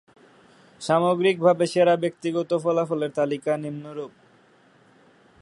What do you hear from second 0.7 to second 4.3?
সামগ্রীকভাবে সেরা ব্যক্তিগত ফলাফলের তালিকা নিম্নরূপঃ-